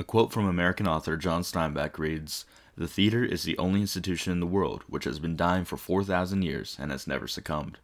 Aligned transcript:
A 0.00 0.02
quote 0.02 0.32
from 0.32 0.46
American 0.46 0.88
author 0.88 1.14
John 1.18 1.42
Steinbeck 1.42 1.98
reads 1.98 2.46
The 2.74 2.88
theater 2.88 3.22
is 3.22 3.42
the 3.42 3.58
only 3.58 3.82
institution 3.82 4.32
in 4.32 4.40
the 4.40 4.46
world 4.46 4.82
which 4.86 5.04
has 5.04 5.18
been 5.18 5.36
dying 5.36 5.66
for 5.66 5.76
4,000 5.76 6.40
years 6.40 6.78
and 6.80 6.90
has 6.90 7.06
never 7.06 7.28
succumbed. 7.28 7.76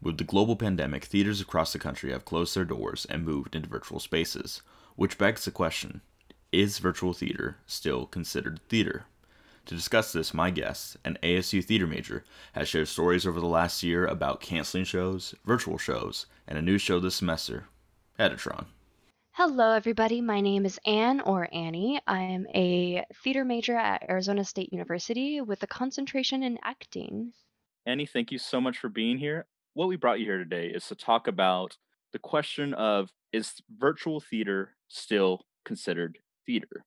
With 0.00 0.18
the 0.18 0.22
global 0.22 0.54
pandemic, 0.54 1.06
theaters 1.06 1.40
across 1.40 1.72
the 1.72 1.80
country 1.80 2.12
have 2.12 2.24
closed 2.24 2.54
their 2.54 2.64
doors 2.64 3.08
and 3.10 3.24
moved 3.24 3.56
into 3.56 3.68
virtual 3.68 3.98
spaces, 3.98 4.62
which 4.94 5.18
begs 5.18 5.44
the 5.44 5.50
question 5.50 6.00
is 6.52 6.78
virtual 6.78 7.12
theater 7.12 7.56
still 7.66 8.06
considered 8.06 8.60
theater? 8.68 9.06
To 9.66 9.74
discuss 9.74 10.12
this, 10.12 10.32
my 10.32 10.50
guest, 10.50 10.96
an 11.04 11.18
ASU 11.24 11.64
theater 11.64 11.88
major, 11.88 12.22
has 12.52 12.68
shared 12.68 12.86
stories 12.86 13.26
over 13.26 13.40
the 13.40 13.46
last 13.46 13.82
year 13.82 14.06
about 14.06 14.40
canceling 14.40 14.84
shows, 14.84 15.34
virtual 15.44 15.76
shows, 15.76 16.26
and 16.46 16.56
a 16.56 16.62
new 16.62 16.78
show 16.78 17.00
this 17.00 17.16
semester, 17.16 17.64
Heddatron. 18.16 18.66
Hello, 19.38 19.70
everybody. 19.70 20.20
My 20.20 20.40
name 20.40 20.66
is 20.66 20.80
Anne 20.84 21.20
or 21.20 21.48
Annie. 21.52 22.00
I 22.08 22.22
am 22.22 22.48
a 22.56 23.04
theater 23.22 23.44
major 23.44 23.76
at 23.76 24.04
Arizona 24.10 24.44
State 24.44 24.72
University 24.72 25.40
with 25.40 25.62
a 25.62 25.68
concentration 25.68 26.42
in 26.42 26.58
acting. 26.64 27.32
Annie, 27.86 28.04
thank 28.04 28.32
you 28.32 28.38
so 28.38 28.60
much 28.60 28.78
for 28.78 28.88
being 28.88 29.16
here. 29.16 29.46
What 29.74 29.86
we 29.86 29.94
brought 29.94 30.18
you 30.18 30.26
here 30.26 30.38
today 30.38 30.66
is 30.66 30.88
to 30.88 30.96
talk 30.96 31.28
about 31.28 31.76
the 32.12 32.18
question 32.18 32.74
of 32.74 33.10
is 33.32 33.52
virtual 33.78 34.18
theater 34.20 34.74
still 34.88 35.42
considered 35.64 36.18
theater? 36.44 36.84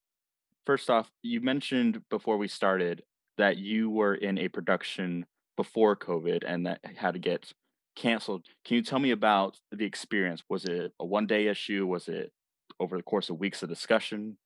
First 0.66 0.90
off, 0.90 1.10
you 1.24 1.40
mentioned 1.40 2.02
before 2.10 2.36
we 2.36 2.50
started 2.50 3.04
that 3.38 3.60
you 3.60 3.90
were 3.90 4.16
in 4.16 4.38
a 4.38 4.50
production 4.50 5.26
before 5.56 5.96
COVID 5.96 6.44
and 6.46 6.66
that 6.66 6.82
had 6.98 7.14
to 7.14 7.20
get 7.20 7.54
canceled. 7.96 8.44
Can 8.66 8.76
you 8.76 8.84
tell 8.84 9.00
me 9.00 9.12
about 9.12 9.58
the 9.72 9.86
experience? 9.86 10.44
Was 10.50 10.66
it 10.66 10.92
a 11.00 11.06
one 11.06 11.28
day 11.28 11.48
issue? 11.48 11.88
Was 11.88 12.10
it 12.10 12.34
over 12.82 12.98
the 12.98 13.04
course 13.04 13.30
of 13.30 13.40
weeks 13.40 13.64
of 13.64 13.70
discussion? 13.70 14.38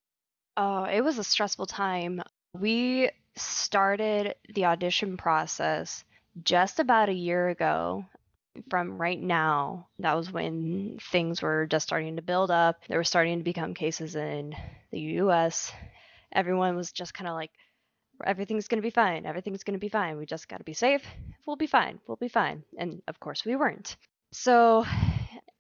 Oh, 0.58 0.84
it 0.84 1.02
was 1.02 1.18
a 1.18 1.24
stressful 1.24 1.66
time. 1.66 2.22
We 2.54 3.10
started 3.36 4.36
the 4.54 4.66
audition 4.66 5.18
process 5.18 6.04
just 6.44 6.80
about 6.80 7.10
a 7.10 7.14
year 7.14 7.50
ago 7.50 8.06
from 8.70 8.98
right 8.98 9.22
now. 9.22 9.88
That 10.00 10.14
was 10.14 10.32
when 10.32 11.00
things 11.12 11.42
were 11.42 11.66
just 11.66 11.88
starting 11.88 12.16
to 12.16 12.22
build 12.22 12.52
up. 12.52 12.82
There 12.88 13.00
were 13.00 13.04
starting 13.04 13.40
to 13.40 13.44
become 13.44 13.74
cases 13.74 14.16
in 14.16 14.56
the 14.92 15.00
US 15.22 15.74
everyone 16.36 16.76
was 16.76 16.92
just 16.92 17.14
kind 17.14 17.28
of 17.28 17.34
like, 17.34 17.52
everything's 18.24 18.68
going 18.68 18.82
to 18.82 18.86
be 18.86 18.92
fine. 18.92 19.26
Everything's 19.26 19.64
going 19.64 19.74
to 19.74 19.80
be 19.80 19.90
fine. 19.90 20.18
We 20.18 20.26
just 20.26 20.48
got 20.48 20.58
to 20.58 20.64
be 20.64 20.74
safe. 20.74 21.04
We'll 21.48 21.56
be 21.56 21.68
fine. 21.68 22.00
We'll 22.08 22.18
be 22.18 22.28
fine. 22.28 22.64
And 22.78 23.02
of 23.08 23.20
course, 23.20 23.46
we 23.46 23.56
weren't. 23.56 23.96
So 24.32 24.86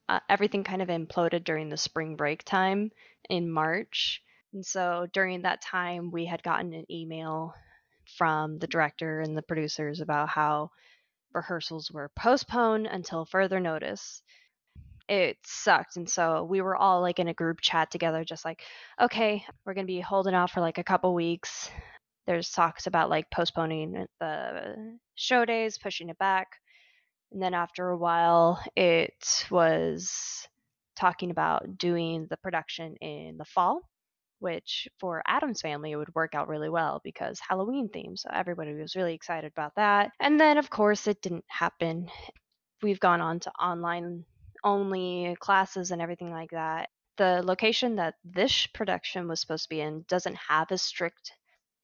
uh, 0.07 0.19
everything 0.29 0.63
kind 0.63 0.81
of 0.81 0.89
imploded 0.89 1.43
during 1.43 1.69
the 1.69 1.77
spring 1.77 2.15
break 2.15 2.43
time 2.43 2.91
in 3.29 3.49
March. 3.49 4.21
And 4.53 4.65
so 4.65 5.07
during 5.13 5.41
that 5.41 5.61
time, 5.61 6.11
we 6.11 6.25
had 6.25 6.43
gotten 6.43 6.73
an 6.73 6.85
email 6.89 7.53
from 8.17 8.59
the 8.59 8.67
director 8.67 9.19
and 9.21 9.35
the 9.35 9.41
producers 9.41 9.99
about 9.99 10.29
how 10.29 10.71
rehearsals 11.33 11.91
were 11.91 12.11
postponed 12.15 12.87
until 12.87 13.25
further 13.25 13.59
notice 13.59 14.21
it 15.07 15.37
sucked. 15.45 15.97
And 15.97 16.09
so 16.09 16.43
we 16.43 16.61
were 16.61 16.75
all 16.75 17.01
like 17.01 17.19
in 17.19 17.27
a 17.27 17.33
group 17.33 17.61
chat 17.61 17.91
together, 17.91 18.23
just 18.23 18.45
like, 18.45 18.61
okay, 18.99 19.43
we're 19.65 19.73
going 19.73 19.85
to 19.85 19.93
be 19.93 19.99
holding 19.99 20.33
off 20.33 20.51
for 20.51 20.61
like 20.61 20.77
a 20.77 20.83
couple 20.83 21.13
weeks. 21.13 21.69
There's 22.25 22.49
talks 22.49 22.87
about 22.87 23.09
like 23.09 23.29
postponing 23.29 24.07
the 24.19 24.97
show 25.15 25.45
days, 25.45 25.77
pushing 25.77 26.09
it 26.09 26.17
back. 26.17 26.47
And 27.35 27.43
then 27.43 27.53
after 27.53 27.89
a 27.89 27.97
while, 27.97 28.63
it 28.77 29.45
was 29.51 30.47
talking 30.95 31.31
about 31.31 31.77
doing 31.77 32.27
the 32.29 32.37
production 32.37 32.95
in 33.01 33.35
the 33.35 33.43
fall, 33.43 33.81
which 34.39 34.87
for 35.01 35.21
Addams 35.27 35.59
Family 35.59 35.91
it 35.91 35.97
would 35.97 36.15
work 36.15 36.33
out 36.33 36.47
really 36.47 36.69
well 36.69 37.01
because 37.03 37.41
Halloween 37.45 37.89
theme. 37.89 38.15
So 38.15 38.29
everybody 38.33 38.73
was 38.73 38.95
really 38.95 39.13
excited 39.13 39.51
about 39.53 39.75
that. 39.75 40.11
And 40.21 40.39
then, 40.39 40.57
of 40.57 40.69
course, 40.69 41.07
it 41.07 41.21
didn't 41.21 41.43
happen. 41.49 42.07
We've 42.81 43.01
gone 43.01 43.19
on 43.19 43.41
to 43.41 43.51
online 43.51 44.23
only 44.63 45.35
classes 45.41 45.91
and 45.91 46.01
everything 46.01 46.31
like 46.31 46.51
that. 46.51 46.87
The 47.17 47.41
location 47.43 47.97
that 47.97 48.13
this 48.23 48.65
production 48.67 49.27
was 49.27 49.41
supposed 49.41 49.63
to 49.63 49.69
be 49.69 49.81
in 49.81 50.05
doesn't 50.07 50.37
have 50.47 50.71
as 50.71 50.81
strict 50.81 51.33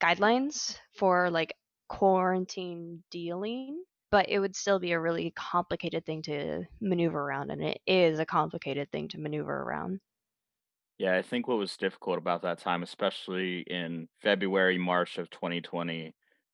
guidelines 0.02 0.78
for 0.96 1.30
like 1.30 1.58
quarantine 1.90 3.04
dealing, 3.12 3.84
but 4.12 4.30
it 4.30 4.40
would 4.40 4.56
still 4.56 4.80
be 4.80 4.92
a 4.92 5.00
really 5.00 5.32
complicated 5.32 6.06
thing 6.06 6.22
to 6.24 6.66
maneuver 6.82 7.20
around, 7.20 7.50
and 7.50 7.64
it 7.64 7.82
is 7.88 8.20
a 8.20 8.26
complicated 8.26 8.92
thing 8.92 9.08
to 9.10 9.20
maneuver 9.20 9.62
around. 9.64 10.00
Yeah, 10.98 11.16
I 11.18 11.24
think 11.24 11.48
what 11.48 11.58
was 11.58 11.78
difficult 11.78 12.20
about 12.20 12.44
that 12.44 12.60
time, 12.60 12.84
especially 12.84 13.62
in 13.62 14.08
February, 14.22 14.78
March 14.78 15.18
of 15.18 15.30
2020, 15.32 16.14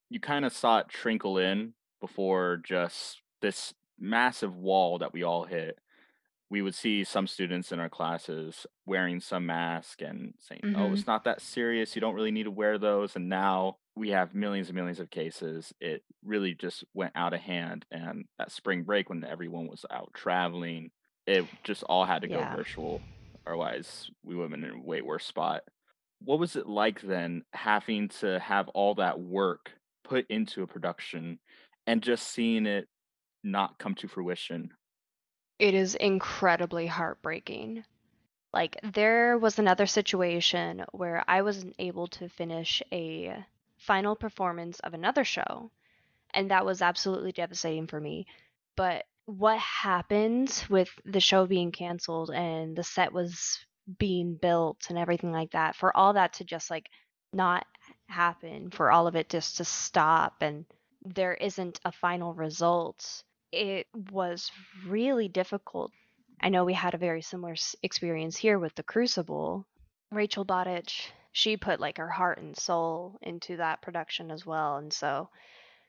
you 0.09 0.19
kind 0.22 0.45
of 0.45 0.53
saw 0.53 0.79
it 0.79 0.88
trickle 0.88 1.38
in 1.38 1.73
before 2.00 2.62
just 2.63 3.22
this 3.41 3.74
massive 4.00 4.56
wall 4.56 5.00
that 5.00 5.12
we 5.12 5.24
all 5.24 5.44
hit 5.44 5.79
we 6.49 6.61
would 6.61 6.75
see 6.75 7.03
some 7.03 7.27
students 7.27 7.71
in 7.71 7.79
our 7.79 7.89
classes 7.89 8.65
wearing 8.85 9.19
some 9.19 9.45
mask 9.45 10.01
and 10.01 10.33
saying, 10.39 10.61
"Oh, 10.73 10.89
Mm-hmm. 10.89 10.93
it's 10.93 11.07
not 11.07 11.23
that 11.25 11.41
serious. 11.41 11.95
You 11.95 12.01
don't 12.01 12.15
really 12.15 12.31
need 12.31 12.43
to 12.43 12.51
wear 12.51 12.77
those." 12.77 13.15
And 13.15 13.29
now 13.29 13.77
we 13.95 14.09
have 14.09 14.33
millions 14.35 14.69
and 14.69 14.75
millions 14.75 14.99
of 14.99 15.09
cases. 15.09 15.73
It 15.81 16.03
really 16.23 16.53
just 16.55 16.83
went 16.93 17.13
out 17.15 17.33
of 17.33 17.41
hand. 17.41 17.85
And 17.91 18.25
that 18.37 18.51
spring 18.51 18.83
break, 18.83 19.09
when 19.09 19.23
everyone 19.23 19.67
was 19.67 19.85
out 19.91 20.11
traveling, 20.13 20.91
it 21.25 21.49
just 21.63 21.83
all 21.83 22.05
had 22.05 22.21
to 22.21 22.27
go 22.29 22.39
Yeah. 22.39 22.55
virtual. 22.55 23.05
Otherwise, 23.45 24.09
we 24.23 24.35
would 24.35 24.43
have 24.43 24.51
been 24.51 24.63
in 24.63 24.77
a 24.79 24.81
way 24.81 25.01
worse 25.01 25.25
spot. 25.25 25.63
What 26.19 26.39
was 26.39 26.55
it 26.55 26.67
like 26.67 27.01
then, 27.01 27.43
having 27.53 28.09
to 28.21 28.39
have 28.39 28.69
all 28.69 28.95
that 28.95 29.19
work 29.19 29.73
put 30.03 30.25
into 30.29 30.63
a 30.63 30.67
production 30.67 31.39
and 31.85 32.01
just 32.03 32.27
seeing 32.29 32.65
it 32.65 32.87
not 33.43 33.77
come 33.79 33.95
to 33.95 34.07
fruition? 34.07 34.71
It 35.59 35.73
is 35.75 35.95
incredibly 35.95 36.88
heartbreaking. 36.88 37.85
Like, 38.53 38.78
there 38.84 39.38
was 39.38 39.59
another 39.59 39.85
situation 39.85 40.85
where 40.91 41.23
I 41.28 41.41
wasn't 41.44 41.75
able 41.79 42.07
to 42.07 42.29
finish 42.29 42.81
a 42.91 43.45
final 43.78 44.16
performance 44.16 44.79
of 44.81 44.94
another 44.94 45.23
show, 45.23 45.72
and 46.31 46.51
that 46.51 46.66
was 46.66 46.81
absolutely 46.81 47.31
devastating 47.31 47.88
for 47.88 48.00
me. 48.00 48.28
But 48.75 49.06
what 49.25 49.59
happened 49.59 50.66
with 50.69 50.90
the 51.06 51.19
show 51.19 51.45
being 51.45 51.72
canceled 51.72 52.31
and 52.31 52.75
the 52.75 52.84
set 52.84 53.13
was 53.13 53.59
being 54.00 54.35
built 54.35 54.88
and 54.89 54.97
everything 54.97 55.31
like 55.31 55.51
that, 55.51 55.75
for 55.75 55.95
all 55.95 56.13
that 56.13 56.34
to 56.34 56.44
just 56.45 56.69
like 56.69 56.89
not 57.34 57.66
happen, 58.07 58.72
for 58.72 58.91
all 58.91 59.07
of 59.07 59.16
it 59.16 59.29
just 59.29 59.57
to 59.57 59.66
stop 59.66 60.41
and 60.41 60.66
there 61.06 61.34
isn't 61.35 61.79
a 61.85 61.91
final 61.91 62.34
result 62.34 63.24
it 63.51 63.87
was 64.11 64.51
really 64.85 65.27
difficult. 65.27 65.91
I 66.41 66.49
know 66.49 66.65
we 66.65 66.73
had 66.73 66.93
a 66.93 66.99
very 66.99 67.21
similar 67.21 67.55
experience 67.81 68.37
here 68.37 68.59
with 68.59 68.75
the 68.75 68.83
Crucible. 68.83 69.65
Rachel 70.11 70.45
Botich, 70.45 71.09
she 71.31 71.57
put 71.57 71.79
like 71.79 71.97
her 71.97 72.09
heart 72.09 72.39
and 72.39 72.55
soul 72.55 73.17
into 73.21 73.57
that 73.57 73.81
production 73.81 74.31
as 74.31 74.45
well. 74.45 74.77
And 74.77 74.93
so 74.93 75.29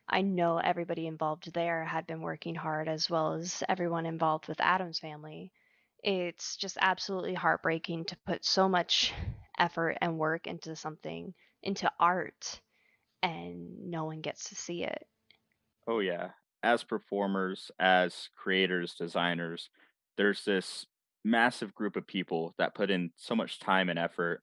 I 0.08 0.22
know 0.22 0.58
everybody 0.58 1.06
involved 1.06 1.52
there 1.52 1.84
had 1.84 2.06
been 2.06 2.22
working 2.22 2.54
hard 2.54 2.88
as 2.88 3.10
well 3.10 3.34
as 3.34 3.62
everyone 3.68 4.06
involved 4.06 4.48
with 4.48 4.60
Addams 4.60 4.98
Family. 4.98 5.52
It's 6.02 6.56
just 6.56 6.78
absolutely 6.80 7.34
heartbreaking 7.34 8.06
to 8.06 8.16
put 8.26 8.44
so 8.44 8.68
much 8.68 9.12
effort 9.58 9.98
and 10.00 10.18
work 10.18 10.46
into 10.46 10.76
something, 10.76 11.34
into 11.62 11.90
art, 12.00 12.60
and 13.22 13.90
no 13.90 14.04
one 14.04 14.20
gets 14.20 14.48
to 14.48 14.54
see 14.54 14.84
it. 14.84 15.06
Oh, 15.86 15.98
yeah. 15.98 16.30
As 16.62 16.82
performers, 16.82 17.70
as 17.78 18.30
creators, 18.36 18.94
designers, 18.94 19.70
there's 20.16 20.44
this 20.44 20.86
massive 21.24 21.74
group 21.74 21.96
of 21.96 22.06
people 22.06 22.54
that 22.58 22.74
put 22.74 22.90
in 22.90 23.10
so 23.16 23.34
much 23.34 23.60
time 23.60 23.88
and 23.88 23.98
effort. 23.98 24.42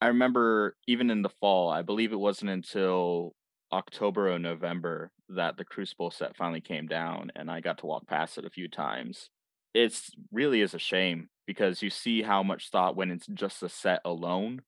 I 0.00 0.08
remember 0.08 0.76
even 0.86 1.10
in 1.10 1.22
the 1.22 1.28
fall, 1.28 1.70
I 1.70 1.82
believe 1.82 2.12
it 2.12 2.20
wasn't 2.20 2.50
until 2.50 3.34
October 3.72 4.30
or 4.30 4.38
November 4.38 5.10
that 5.28 5.56
the 5.56 5.64
Crucible 5.64 6.10
set 6.10 6.36
finally 6.36 6.60
came 6.60 6.86
down 6.86 7.32
and 7.34 7.50
I 7.50 7.60
got 7.60 7.78
to 7.78 7.86
walk 7.86 8.06
past 8.06 8.38
it 8.38 8.44
a 8.44 8.50
few 8.50 8.68
times. 8.68 9.30
It 9.74 9.98
really 10.32 10.60
is 10.60 10.74
a 10.74 10.78
shame 10.78 11.28
because 11.46 11.82
you 11.82 11.90
see 11.90 12.22
how 12.22 12.42
much 12.42 12.70
thought 12.70 12.96
went 12.96 13.10
into 13.10 13.32
just 13.32 13.60
the 13.60 13.68
set 13.68 14.00
alone 14.04 14.62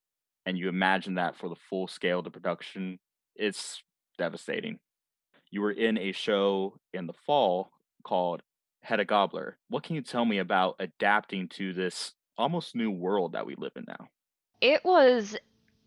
and 0.47 0.59
you 0.59 0.69
imagine 0.69 1.15
that 1.15 1.37
for 1.37 1.49
the 1.49 1.57
full 1.69 1.87
scale 1.87 2.19
of 2.19 2.25
the 2.25 2.31
production. 2.31 2.99
It's 3.37 3.83
devastating 4.17 4.81
you 5.51 5.61
were 5.63 5.73
in 5.73 5.99
a 5.99 6.13
show 6.13 6.79
in 6.93 7.07
the 7.07 7.13
fall 7.13 7.71
called 8.03 8.43
Hedda 8.81 9.05
Gabler. 9.05 9.57
What 9.69 9.83
can 9.83 9.97
you 9.97 10.03
tell 10.03 10.25
me 10.25 10.39
about 10.39 10.77
adapting 10.79 11.49
to 11.49 11.73
this 11.73 12.13
almost 12.37 12.75
new 12.75 12.91
world 12.91 13.33
that 13.33 13.47
we 13.47 13.55
live 13.57 13.73
in 13.77 13.85
now? 13.87 14.09
It 14.61 14.85
was 14.85 15.37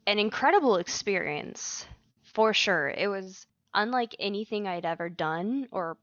an 0.08 0.20
incredible 0.20 0.78
experience 0.78 1.86
for 2.24 2.54
sure. 2.54 2.90
It 2.90 3.08
was 3.08 3.46
unlike 3.74 4.16
anything 4.20 4.68
I'd 4.68 4.86
ever 4.86 5.10
done 5.10 5.68
or 5.72 5.98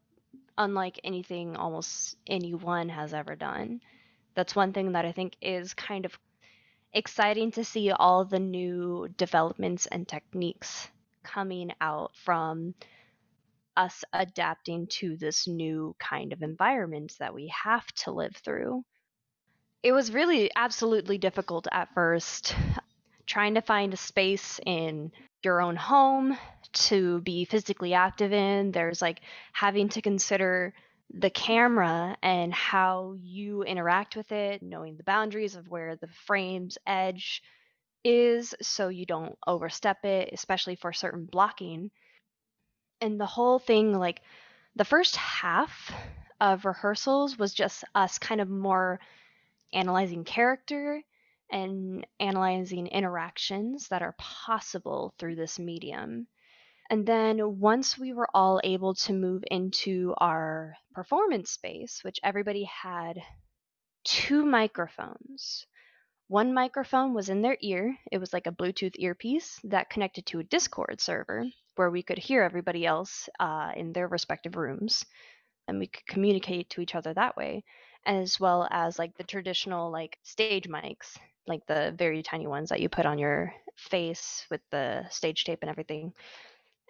unlike 0.57 1.01
anything 1.05 1.57
almost 1.57 2.17
anyone 2.27 2.89
has 2.89 3.15
ever 3.15 3.37
done. 3.37 3.81
That's 4.35 4.57
one 4.57 4.73
thing 4.73 4.93
that 4.93 5.05
I 5.05 5.13
think 5.13 5.37
is 5.41 5.75
kind 5.75 6.05
of 6.05 6.19
exciting 6.93 7.51
to 7.53 7.65
see 7.65 7.91
all 7.91 8.25
the 8.25 8.39
new 8.39 9.09
developments 9.17 9.87
and 9.87 10.07
techniques 10.07 10.89
coming 11.23 11.73
out 11.81 12.13
from 12.25 12.75
us 13.79 14.05
adapting 14.13 14.89
to 14.89 15.17
this 15.17 15.47
new 15.47 15.95
kind 15.99 16.33
of 16.33 16.43
environment 16.43 17.15
that 17.21 17.33
we 17.33 17.53
have 17.65 17.87
to 17.93 18.11
live 18.11 18.37
through. 18.45 18.85
It 19.83 19.93
was 19.93 20.13
really 20.13 20.51
absolutely 20.57 21.17
difficult 21.17 21.69
at 21.71 21.95
first 21.95 22.55
trying 23.27 23.55
to 23.55 23.63
find 23.63 23.95
a 23.95 23.97
space 23.97 24.59
in 24.67 25.13
your 25.45 25.61
own 25.61 25.77
home 25.77 26.37
to 26.73 27.21
be 27.21 27.45
physically 27.45 27.95
active 27.95 28.33
in. 28.33 28.73
There's 28.73 29.01
like 29.01 29.21
having 29.53 29.89
to 29.91 30.03
consider 30.03 30.75
the 31.15 31.31
camera 31.31 32.17
and 32.23 32.53
how 32.53 33.15
you 33.17 33.63
interact 33.63 34.17
with 34.17 34.33
it, 34.33 34.63
knowing 34.63 34.97
the 34.97 35.05
boundaries 35.05 35.55
of 35.55 35.69
where 35.69 35.97
the 35.97 36.09
frame's 36.27 36.77
edge 36.87 37.43
is 38.05 38.55
so 38.61 38.89
you 38.89 39.07
don't 39.07 39.39
overstep 39.47 40.05
it, 40.05 40.31
especially 40.33 40.77
for 40.77 40.93
certain 40.93 41.27
blocking. 41.27 41.91
And 43.01 43.21
the 43.21 43.27
whole 43.27 43.59
thing, 43.59 43.97
like 43.97 44.23
the 44.77 44.85
first 44.85 45.17
half 45.17 45.93
of 46.41 46.65
rehearsals 46.65 47.39
was 47.39 47.55
just 47.55 47.85
us 47.95 48.19
kind 48.19 48.41
of 48.41 48.49
more 48.49 49.01
analyzing 49.73 50.25
character 50.25 51.03
and 51.51 52.07
analyzing 52.21 52.87
interactions 52.89 53.89
that 53.89 54.03
are 54.03 54.15
possible 54.19 55.15
through 55.19 55.37
this 55.37 55.59
medium. 55.59 56.27
And 56.91 57.07
then 57.07 57.61
once 57.61 57.99
we 57.99 58.13
were 58.13 58.29
all 58.35 58.61
able 58.65 58.95
to 58.95 59.13
move 59.13 59.45
into 59.51 60.15
our 60.19 60.77
performance 60.95 61.51
space, 61.51 62.01
which 62.03 62.19
everybody 62.23 62.65
had 62.65 63.23
two 64.05 64.45
microphones. 64.45 65.67
One 66.29 66.55
microphone 66.55 67.15
was 67.15 67.29
in 67.29 67.43
their 67.43 67.57
ear. 67.61 67.97
It 68.11 68.19
was 68.19 68.33
like 68.33 68.47
a 68.47 68.53
Bluetooth 68.53 68.95
earpiece 68.99 69.61
that 69.65 69.91
connected 69.91 70.27
to 70.27 70.39
a 70.39 70.45
Discord 70.45 71.01
server 71.01 71.45
where 71.79 71.91
we 71.91 72.03
could 72.03 72.19
hear 72.19 72.43
everybody 72.43 72.87
else 72.87 73.29
uh, 73.41 73.73
in 73.77 73.93
their 73.93 74.09
respective 74.09 74.57
rooms 74.57 75.05
and 75.69 75.79
we 75.79 75.87
could 75.87 76.07
communicate 76.07 76.71
to 76.71 76.81
each 76.81 76.95
other 76.95 77.15
that 77.15 77.37
way, 77.37 77.65
as 78.07 78.41
well 78.41 78.67
as 78.71 78.99
like 78.99 79.17
the 79.17 79.25
traditional 79.25 79.91
like 79.91 80.19
stage 80.23 80.69
mics, 80.69 81.17
like 81.47 81.67
the 81.67 81.95
very 81.99 82.23
tiny 82.23 82.47
ones 82.47 82.71
that 82.71 82.81
you 82.81 82.89
put 82.89 83.07
on 83.07 83.19
your 83.19 83.53
face 83.77 84.47
with 84.51 84.63
the 84.71 85.05
stage 85.11 85.45
tape 85.45 85.59
and 85.63 85.71
everything 85.71 86.13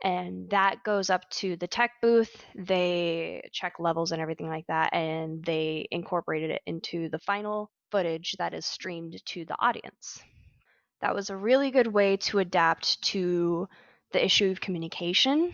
and 0.02 0.49
that 0.50 0.82
goes 0.85 1.11
up 1.11 1.29
to 1.31 1.56
the 1.56 1.67
tech 1.67 1.93
booth. 2.00 2.44
They 2.55 3.49
check 3.52 3.75
levels 3.81 4.12
and 4.12 4.23
everything 4.23 4.49
like 4.49 4.67
that, 4.69 4.94
and 4.94 5.44
they 5.44 5.88
incorporated 5.90 6.50
it 6.50 6.62
into 6.67 7.08
the 7.08 7.19
final 7.19 7.70
footage 7.90 8.37
that 8.38 8.55
is 8.55 8.64
streamed 8.67 9.20
to 9.26 9.44
the 9.44 9.56
audience. 9.58 10.23
That 11.00 11.14
was 11.14 11.31
a 11.31 11.37
really 11.37 11.70
good 11.70 11.87
way 11.88 12.17
to 12.19 12.38
adapt 12.38 13.02
to 13.02 13.69
the 14.13 14.25
issue 14.25 14.51
of 14.51 14.61
communication 14.61 15.53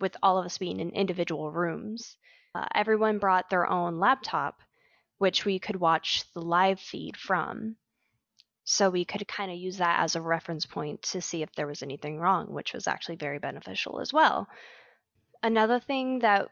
with 0.00 0.16
all 0.22 0.38
of 0.38 0.46
us 0.46 0.58
being 0.58 0.80
in 0.80 0.90
individual 0.90 1.50
rooms. 1.50 2.16
Uh, 2.54 2.66
everyone 2.74 3.18
brought 3.18 3.50
their 3.50 3.68
own 3.68 3.98
laptop, 3.98 4.60
which 5.18 5.44
we 5.44 5.58
could 5.58 5.76
watch 5.76 6.24
the 6.32 6.40
live 6.40 6.80
feed 6.80 7.16
from. 7.16 7.76
So 8.64 8.88
we 8.88 9.04
could 9.04 9.26
kind 9.26 9.50
of 9.50 9.58
use 9.58 9.78
that 9.78 10.00
as 10.00 10.16
a 10.16 10.20
reference 10.20 10.66
point 10.66 11.02
to 11.02 11.20
see 11.20 11.42
if 11.42 11.52
there 11.52 11.66
was 11.66 11.82
anything 11.82 12.18
wrong, 12.18 12.52
which 12.52 12.72
was 12.72 12.86
actually 12.86 13.16
very 13.16 13.38
beneficial 13.38 14.00
as 14.00 14.12
well. 14.12 14.48
Another 15.42 15.80
thing 15.80 16.20
that 16.20 16.48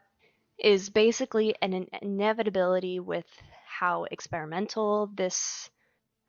is 0.57 0.89
basically 0.89 1.55
an 1.61 1.87
inevitability 2.01 2.99
with 2.99 3.25
how 3.65 4.05
experimental 4.05 5.09
this 5.15 5.69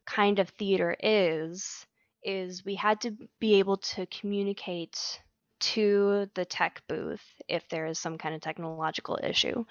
kind 0.07 0.39
of 0.39 0.49
theater 0.51 0.97
is 1.03 1.87
is 2.23 2.65
we 2.65 2.75
had 2.75 3.01
to 3.03 3.17
be 3.39 3.59
able 3.59 3.79
to 3.79 4.07
communicate 4.07 5.21
to 5.61 6.29
the 6.35 6.45
tech 6.45 6.83
booth 6.89 7.23
if 7.49 7.69
there 7.69 7.87
is 7.87 7.99
some 7.99 8.19
kind 8.19 8.35
of 8.35 8.41
technological 8.41 9.19
issue. 9.23 9.65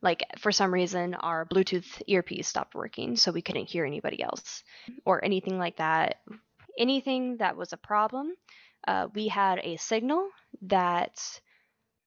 Like 0.00 0.24
for 0.38 0.52
some 0.52 0.72
reason 0.72 1.14
our 1.14 1.46
bluetooth 1.46 2.02
earpiece 2.06 2.46
stopped 2.46 2.74
working 2.74 3.16
so 3.16 3.32
we 3.32 3.42
couldn't 3.42 3.68
hear 3.68 3.84
anybody 3.84 4.22
else 4.22 4.62
or 5.04 5.24
anything 5.24 5.58
like 5.58 5.78
that. 5.78 6.20
Anything 6.78 7.38
that 7.38 7.56
was 7.56 7.72
a 7.72 7.78
problem 7.78 8.32
uh, 8.86 9.08
we 9.14 9.28
had 9.28 9.60
a 9.62 9.76
signal 9.76 10.28
that 10.62 11.20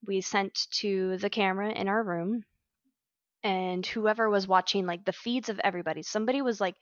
we 0.06 0.22
sent 0.22 0.68
to 0.72 1.18
the 1.18 1.30
camera 1.30 1.70
in 1.72 1.88
our 1.88 2.04
room 2.04 2.44
and 3.44 3.86
whoever 3.86 4.30
was 4.30 4.48
watching 4.48 4.86
like 4.86 5.04
the 5.06 5.12
feeds 5.12 5.50
of 5.50 5.60
everybody 5.64 6.02
somebody 6.02 6.42
was 6.42 6.62
like 6.62 6.76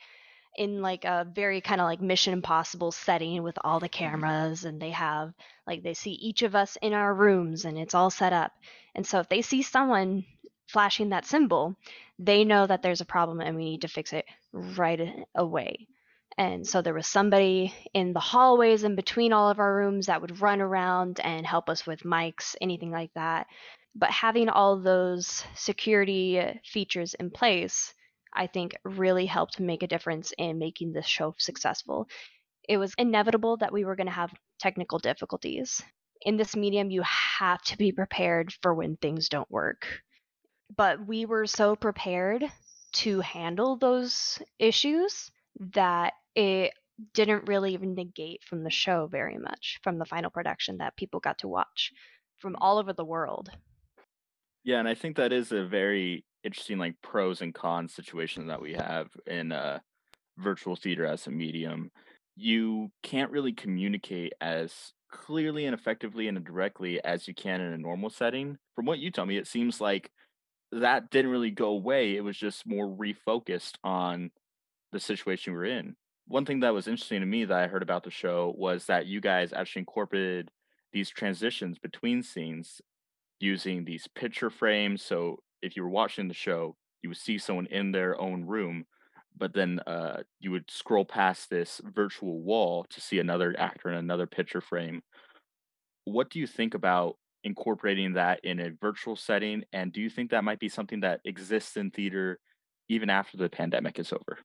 in 0.57 0.81
like 0.81 1.05
a 1.05 1.27
very 1.33 1.61
kind 1.61 1.79
of 1.79 1.85
like 1.85 2.01
mission 2.01 2.33
impossible 2.33 2.91
setting 2.91 3.43
with 3.43 3.57
all 3.63 3.79
the 3.79 3.87
mm-hmm. 3.87 4.05
cameras 4.05 4.65
and 4.65 4.81
they 4.81 4.91
have 4.91 5.33
like 5.67 5.83
they 5.83 5.93
see 5.93 6.11
each 6.11 6.41
of 6.41 6.55
us 6.55 6.77
in 6.81 6.93
our 6.93 7.13
rooms 7.13 7.65
and 7.65 7.77
it's 7.77 7.95
all 7.95 8.09
set 8.09 8.33
up 8.33 8.51
and 8.95 9.05
so 9.05 9.19
if 9.19 9.29
they 9.29 9.41
see 9.41 9.61
someone 9.61 10.25
flashing 10.69 11.09
that 11.09 11.25
symbol, 11.25 11.75
they 12.19 12.43
know 12.43 12.65
that 12.67 12.81
there's 12.81 13.01
a 13.01 13.05
problem 13.05 13.41
and 13.41 13.55
we 13.55 13.65
need 13.65 13.81
to 13.81 13.87
fix 13.87 14.13
it 14.13 14.25
right 14.53 15.25
away. 15.35 15.87
And 16.37 16.65
so 16.65 16.81
there 16.81 16.93
was 16.93 17.07
somebody 17.07 17.73
in 17.93 18.13
the 18.13 18.19
hallways 18.19 18.83
in 18.83 18.95
between 18.95 19.33
all 19.33 19.49
of 19.49 19.59
our 19.59 19.75
rooms 19.75 20.05
that 20.05 20.21
would 20.21 20.41
run 20.41 20.61
around 20.61 21.19
and 21.21 21.45
help 21.45 21.69
us 21.69 21.85
with 21.85 22.03
mics, 22.03 22.55
anything 22.61 22.91
like 22.91 23.11
that. 23.15 23.47
But 23.95 24.11
having 24.11 24.47
all 24.47 24.79
those 24.79 25.43
security 25.55 26.41
features 26.63 27.15
in 27.15 27.31
place, 27.31 27.93
I 28.33 28.47
think 28.47 28.75
really 28.83 29.25
helped 29.25 29.59
make 29.59 29.83
a 29.83 29.87
difference 29.87 30.33
in 30.37 30.59
making 30.59 30.93
this 30.93 31.07
show 31.07 31.35
successful. 31.37 32.07
It 32.67 32.77
was 32.77 32.93
inevitable 32.97 33.57
that 33.57 33.73
we 33.73 33.85
were 33.85 33.95
going 33.95 34.07
to 34.07 34.13
have 34.13 34.33
technical 34.59 34.99
difficulties. 34.99 35.81
In 36.21 36.37
this 36.37 36.55
medium, 36.55 36.91
you 36.91 37.01
have 37.01 37.61
to 37.63 37.77
be 37.77 37.91
prepared 37.91 38.53
for 38.61 38.73
when 38.73 38.97
things 38.97 39.29
don't 39.29 39.49
work 39.49 39.87
but 40.75 41.07
we 41.07 41.25
were 41.25 41.45
so 41.45 41.75
prepared 41.75 42.45
to 42.91 43.21
handle 43.21 43.77
those 43.77 44.39
issues 44.57 45.31
that 45.73 46.13
it 46.35 46.73
didn't 47.13 47.47
really 47.47 47.73
even 47.73 47.95
negate 47.95 48.43
from 48.43 48.63
the 48.63 48.69
show 48.69 49.07
very 49.07 49.37
much 49.37 49.79
from 49.83 49.97
the 49.97 50.05
final 50.05 50.29
production 50.29 50.77
that 50.77 50.97
people 50.97 51.19
got 51.19 51.37
to 51.39 51.47
watch 51.47 51.91
from 52.37 52.55
all 52.59 52.77
over 52.77 52.93
the 52.93 53.05
world. 53.05 53.49
Yeah, 54.63 54.79
and 54.79 54.87
I 54.87 54.95
think 54.95 55.15
that 55.15 55.31
is 55.31 55.51
a 55.51 55.65
very 55.65 56.25
interesting 56.43 56.77
like 56.77 56.95
pros 57.01 57.41
and 57.41 57.53
cons 57.53 57.93
situation 57.93 58.47
that 58.47 58.61
we 58.61 58.73
have 58.73 59.09
in 59.27 59.51
uh 59.51 59.79
virtual 60.37 60.75
theater 60.75 61.05
as 61.05 61.27
a 61.27 61.31
medium. 61.31 61.91
You 62.35 62.91
can't 63.03 63.31
really 63.31 63.51
communicate 63.51 64.33
as 64.39 64.93
clearly 65.11 65.65
and 65.65 65.73
effectively 65.73 66.27
and 66.27 66.43
directly 66.43 67.03
as 67.03 67.27
you 67.27 67.33
can 67.33 67.61
in 67.61 67.73
a 67.73 67.77
normal 67.77 68.09
setting. 68.09 68.57
From 68.75 68.85
what 68.85 68.99
you 68.99 69.11
tell 69.11 69.25
me, 69.25 69.37
it 69.37 69.47
seems 69.47 69.81
like 69.81 70.11
that 70.71 71.09
didn't 71.09 71.31
really 71.31 71.51
go 71.51 71.69
away. 71.69 72.15
It 72.15 72.23
was 72.23 72.37
just 72.37 72.65
more 72.65 72.87
refocused 72.87 73.75
on 73.83 74.31
the 74.91 74.99
situation 74.99 75.53
we 75.53 75.59
are 75.59 75.65
in. 75.65 75.95
One 76.27 76.45
thing 76.45 76.59
that 76.59 76.73
was 76.73 76.87
interesting 76.87 77.21
to 77.21 77.25
me 77.25 77.45
that 77.45 77.57
I 77.57 77.67
heard 77.67 77.81
about 77.81 78.03
the 78.03 78.11
show 78.11 78.53
was 78.55 78.85
that 78.85 79.07
you 79.07 79.19
guys 79.19 79.51
actually 79.51 79.81
incorporated 79.81 80.51
these 80.93 81.09
transitions 81.09 81.79
between 81.79 82.21
scenes 82.21 82.81
using 83.39 83.83
these 83.83 84.07
picture 84.07 84.49
frames. 84.49 85.03
So 85.03 85.39
if 85.61 85.75
you 85.75 85.83
were 85.83 85.89
watching 85.89 86.27
the 86.27 86.33
show, 86.33 86.75
you 87.01 87.09
would 87.09 87.17
see 87.17 87.37
someone 87.37 87.67
in 87.67 87.91
their 87.91 88.19
own 88.19 88.45
room, 88.45 88.85
but 89.37 89.53
then 89.53 89.79
uh, 89.87 90.21
you 90.39 90.51
would 90.51 90.69
scroll 90.69 91.05
past 91.05 91.49
this 91.49 91.81
virtual 91.93 92.41
wall 92.41 92.85
to 92.89 93.01
see 93.01 93.19
another 93.19 93.55
actor 93.57 93.89
in 93.89 93.97
another 93.97 94.27
picture 94.27 94.61
frame. 94.61 95.01
What 96.05 96.29
do 96.29 96.39
you 96.39 96.47
think 96.47 96.73
about 96.73 97.17
incorporating 97.43 98.13
that 98.13 98.43
in 98.43 98.59
a 98.59 98.71
virtual 98.81 99.15
setting? 99.15 99.63
And 99.71 99.93
do 99.93 100.01
you 100.01 100.09
think 100.09 100.31
that 100.31 100.43
might 100.43 100.59
be 100.59 100.69
something 100.69 101.01
that 101.01 101.21
exists 101.25 101.77
in 101.77 101.91
theater 101.91 102.39
even 102.89 103.09
after 103.09 103.37
the 103.37 103.49
pandemic 103.49 103.99
is 103.99 104.11
over? 104.11 104.39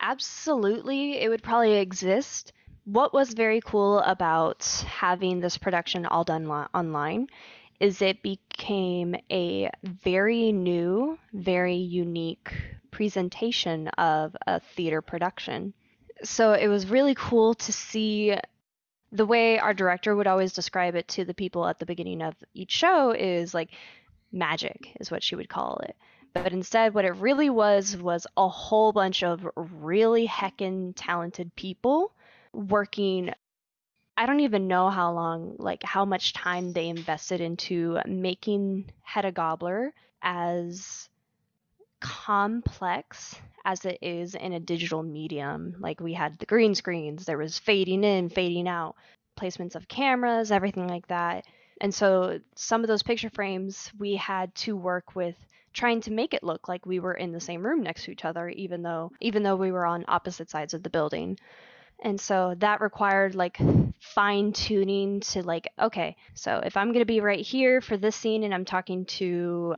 Absolutely, 0.00 1.20
it 1.20 1.28
would 1.28 1.42
probably 1.42 1.74
exist. 1.74 2.52
What 2.84 3.12
was 3.12 3.34
very 3.34 3.60
cool 3.60 3.98
about 4.00 4.64
having 4.86 5.40
this 5.40 5.58
production 5.58 6.06
all 6.06 6.24
done 6.24 6.46
lo- 6.46 6.68
online 6.72 7.26
is 7.80 8.02
it 8.02 8.22
became 8.22 9.14
a 9.30 9.70
very 9.84 10.52
new, 10.52 11.18
very 11.32 11.76
unique 11.76 12.52
presentation 12.90 13.88
of 13.88 14.36
a 14.46 14.60
theater 14.60 15.00
production. 15.00 15.72
So 16.24 16.52
it 16.52 16.68
was 16.68 16.90
really 16.90 17.14
cool 17.14 17.54
to 17.54 17.72
see 17.72 18.36
the 19.12 19.26
way 19.26 19.58
our 19.58 19.74
director 19.74 20.14
would 20.14 20.26
always 20.26 20.52
describe 20.52 20.94
it 20.94 21.08
to 21.08 21.24
the 21.24 21.34
people 21.34 21.66
at 21.66 21.78
the 21.78 21.86
beginning 21.86 22.22
of 22.22 22.34
each 22.54 22.72
show 22.72 23.12
is 23.12 23.54
like 23.54 23.70
magic 24.32 24.94
is 25.00 25.10
what 25.10 25.22
she 25.22 25.34
would 25.34 25.48
call 25.48 25.78
it 25.84 25.96
but 26.34 26.52
instead 26.52 26.92
what 26.92 27.06
it 27.06 27.16
really 27.16 27.48
was 27.48 27.96
was 27.96 28.26
a 28.36 28.48
whole 28.48 28.92
bunch 28.92 29.22
of 29.22 29.46
really 29.56 30.26
heckin' 30.26 30.92
talented 30.94 31.54
people 31.56 32.12
working 32.52 33.32
i 34.18 34.26
don't 34.26 34.40
even 34.40 34.68
know 34.68 34.90
how 34.90 35.12
long 35.12 35.56
like 35.58 35.82
how 35.82 36.04
much 36.04 36.34
time 36.34 36.72
they 36.72 36.88
invested 36.88 37.40
into 37.40 37.98
making 38.06 38.90
hedda 39.02 39.32
Gabler 39.32 39.94
as 40.22 41.08
complex 42.00 43.34
as 43.64 43.84
it 43.84 43.98
is 44.02 44.34
in 44.34 44.52
a 44.52 44.60
digital 44.60 45.02
medium. 45.02 45.76
Like 45.78 46.00
we 46.00 46.14
had 46.14 46.38
the 46.38 46.46
green 46.46 46.74
screens, 46.74 47.24
there 47.24 47.38
was 47.38 47.58
fading 47.58 48.04
in, 48.04 48.28
fading 48.28 48.68
out, 48.68 48.96
placements 49.38 49.74
of 49.74 49.88
cameras, 49.88 50.50
everything 50.50 50.88
like 50.88 51.06
that. 51.08 51.44
And 51.80 51.94
so 51.94 52.40
some 52.56 52.82
of 52.82 52.88
those 52.88 53.02
picture 53.02 53.30
frames 53.30 53.90
we 53.98 54.16
had 54.16 54.54
to 54.56 54.76
work 54.76 55.14
with 55.14 55.36
trying 55.72 56.00
to 56.00 56.10
make 56.10 56.34
it 56.34 56.42
look 56.42 56.68
like 56.68 56.86
we 56.86 56.98
were 56.98 57.14
in 57.14 57.30
the 57.30 57.40
same 57.40 57.64
room 57.64 57.82
next 57.82 58.04
to 58.04 58.10
each 58.10 58.24
other 58.24 58.48
even 58.48 58.82
though 58.82 59.12
even 59.20 59.42
though 59.42 59.54
we 59.54 59.70
were 59.70 59.86
on 59.86 60.04
opposite 60.08 60.50
sides 60.50 60.74
of 60.74 60.82
the 60.82 60.90
building. 60.90 61.38
And 62.02 62.20
so 62.20 62.54
that 62.58 62.80
required 62.80 63.34
like 63.34 63.58
fine 64.00 64.52
tuning 64.52 65.20
to 65.20 65.42
like 65.42 65.68
okay, 65.80 66.16
so 66.34 66.60
if 66.64 66.76
I'm 66.76 66.88
going 66.88 67.00
to 67.00 67.06
be 67.06 67.20
right 67.20 67.44
here 67.44 67.80
for 67.80 67.96
this 67.96 68.16
scene 68.16 68.44
and 68.44 68.54
I'm 68.54 68.64
talking 68.64 69.04
to 69.06 69.74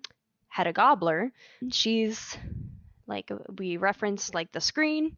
Hedda 0.49 0.73
Gabler, 0.73 1.33
mm. 1.63 1.73
she's 1.73 2.37
like 3.07 3.31
we 3.59 3.77
reference 3.77 4.35
like 4.35 4.53
the 4.53 4.61
screen 4.61 5.17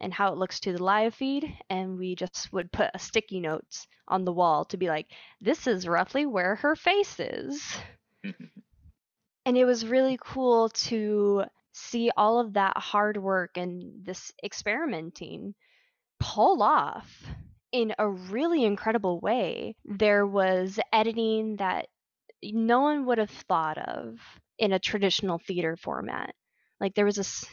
and 0.00 0.12
how 0.12 0.32
it 0.32 0.38
looks 0.38 0.60
to 0.60 0.72
the 0.72 0.82
live 0.82 1.14
feed 1.14 1.52
and 1.70 1.98
we 1.98 2.14
just 2.14 2.52
would 2.52 2.70
put 2.70 2.90
a 2.94 2.98
sticky 2.98 3.40
notes 3.40 3.86
on 4.08 4.24
the 4.24 4.32
wall 4.32 4.64
to 4.66 4.76
be 4.76 4.88
like 4.88 5.06
this 5.40 5.66
is 5.66 5.88
roughly 5.88 6.26
where 6.26 6.54
her 6.56 6.76
face 6.76 7.18
is. 7.18 7.78
And 9.46 9.56
it 9.56 9.64
was 9.64 9.86
really 9.86 10.18
cool 10.20 10.68
to 10.70 11.44
see 11.72 12.10
all 12.16 12.40
of 12.40 12.54
that 12.54 12.76
hard 12.76 13.16
work 13.16 13.56
and 13.56 14.04
this 14.04 14.32
experimenting 14.42 15.54
pull 16.18 16.62
off 16.62 17.24
in 17.72 17.94
a 17.98 18.08
really 18.08 18.64
incredible 18.64 19.20
way 19.20 19.76
there 19.84 20.26
was 20.26 20.78
editing 20.92 21.56
that 21.56 21.86
no 22.42 22.80
one 22.80 23.06
would 23.06 23.18
have 23.18 23.30
thought 23.30 23.78
of 23.78 24.18
in 24.58 24.72
a 24.72 24.78
traditional 24.78 25.38
theater 25.38 25.76
format 25.76 26.34
like 26.80 26.94
there 26.94 27.04
was 27.04 27.18
a 27.18 27.46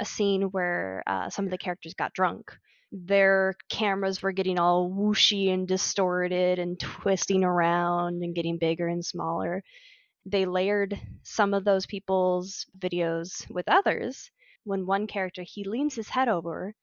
a 0.00 0.04
scene 0.04 0.42
where 0.50 1.02
uh, 1.06 1.28
some 1.30 1.44
of 1.44 1.50
the 1.50 1.58
characters 1.58 1.94
got 1.94 2.14
drunk. 2.14 2.50
Their 2.92 3.54
cameras 3.68 4.22
were 4.22 4.32
getting 4.32 4.58
all 4.58 4.90
whooshy 4.90 5.52
and 5.52 5.68
distorted 5.68 6.58
and 6.58 6.80
twisting 6.80 7.44
around 7.44 8.22
and 8.22 8.34
getting 8.34 8.58
bigger 8.58 8.88
and 8.88 9.04
smaller. 9.04 9.62
They 10.26 10.46
layered 10.46 11.00
some 11.22 11.54
of 11.54 11.64
those 11.64 11.86
people's 11.86 12.66
videos 12.78 13.48
with 13.50 13.68
others. 13.68 14.30
When 14.64 14.86
one 14.86 15.06
character, 15.06 15.42
he 15.42 15.64
leans 15.64 15.94
his 15.94 16.08
head 16.08 16.28
over 16.28 16.74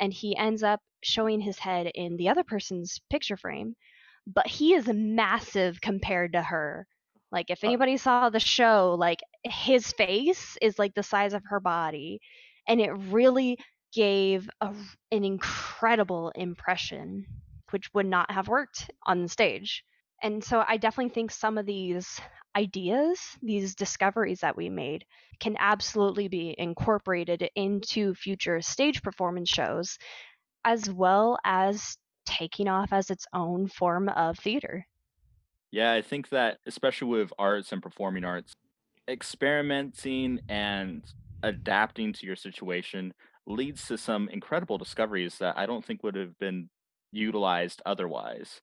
and 0.00 0.12
he 0.12 0.36
ends 0.36 0.62
up 0.62 0.80
showing 1.02 1.40
his 1.40 1.58
head 1.58 1.90
in 1.94 2.16
the 2.16 2.28
other 2.28 2.44
person's 2.44 3.00
picture 3.10 3.36
frame, 3.36 3.76
but 4.26 4.46
he 4.46 4.74
is 4.74 4.88
massive 4.92 5.80
compared 5.80 6.32
to 6.32 6.42
her. 6.42 6.86
Like 7.30 7.50
if 7.50 7.64
uh 7.64 7.68
anybody 7.68 7.96
saw 7.96 8.30
the 8.30 8.40
show, 8.40 8.96
like 8.98 9.20
his 9.44 9.92
face 9.92 10.56
is 10.62 10.78
like 10.78 10.94
the 10.94 11.02
size 11.02 11.34
of 11.34 11.42
her 11.46 11.60
body 11.60 12.20
and 12.66 12.80
it 12.80 12.90
really 12.90 13.58
gave 13.92 14.48
a, 14.60 14.74
an 15.12 15.24
incredible 15.24 16.30
impression 16.34 17.26
which 17.70 17.90
would 17.94 18.06
not 18.06 18.30
have 18.30 18.48
worked 18.48 18.90
on 19.06 19.22
the 19.22 19.28
stage 19.28 19.84
and 20.22 20.42
so 20.42 20.64
i 20.66 20.76
definitely 20.76 21.12
think 21.12 21.30
some 21.30 21.58
of 21.58 21.66
these 21.66 22.20
ideas 22.56 23.18
these 23.42 23.74
discoveries 23.74 24.40
that 24.40 24.56
we 24.56 24.68
made 24.68 25.04
can 25.40 25.56
absolutely 25.58 26.28
be 26.28 26.54
incorporated 26.58 27.48
into 27.54 28.14
future 28.14 28.60
stage 28.60 29.02
performance 29.02 29.48
shows 29.48 29.98
as 30.64 30.90
well 30.90 31.38
as 31.44 31.96
taking 32.26 32.68
off 32.68 32.92
as 32.92 33.10
its 33.10 33.26
own 33.32 33.68
form 33.68 34.08
of 34.08 34.38
theater 34.38 34.86
yeah 35.70 35.92
i 35.92 36.02
think 36.02 36.28
that 36.30 36.58
especially 36.66 37.08
with 37.08 37.32
arts 37.38 37.72
and 37.72 37.82
performing 37.82 38.24
arts 38.24 38.52
experimenting 39.08 40.40
and 40.48 41.02
adapting 41.42 42.12
to 42.12 42.26
your 42.26 42.36
situation 42.36 43.12
leads 43.46 43.86
to 43.86 43.96
some 43.96 44.28
incredible 44.28 44.78
discoveries 44.78 45.38
that 45.38 45.56
I 45.56 45.66
don't 45.66 45.84
think 45.84 46.02
would 46.02 46.14
have 46.14 46.38
been 46.38 46.68
utilized 47.12 47.80
otherwise. 47.86 48.60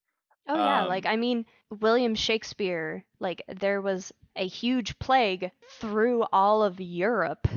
Oh 0.47 0.55
yeah, 0.55 0.83
um, 0.83 0.87
like 0.87 1.05
I 1.05 1.15
mean 1.15 1.45
William 1.79 2.15
Shakespeare, 2.15 3.03
like 3.19 3.43
there 3.47 3.81
was 3.81 4.11
a 4.35 4.47
huge 4.47 4.97
plague 4.99 5.51
through 5.79 6.25
all 6.31 6.63
of 6.63 6.79
Europe 6.79 7.47